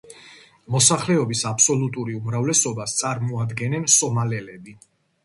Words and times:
მოსახლეობის 0.75 1.43
აბსოლუტური 1.49 2.15
უმრავლესობას 2.19 2.97
წარმოადგენენ 3.03 3.87
სომალელები. 3.97 4.75